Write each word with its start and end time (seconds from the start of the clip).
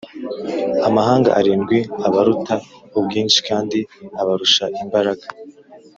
amahanga 0.87 1.29
arindwi 1.39 1.79
abaruta 2.07 2.55
ubwinshi 2.97 3.39
kandi 3.47 3.79
abarusha 4.21 4.65
imbaraga. 4.81 5.25